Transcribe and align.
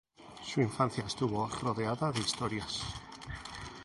Su 0.43 0.61
infancia 0.61 1.03
estuvo 1.05 1.47
rodeada 1.47 2.11
de 2.11 2.21
historias. 2.21 2.81